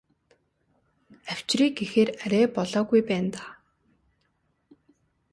[1.31, 3.51] Авчиръя гэхээр арай болоогүй байна даа.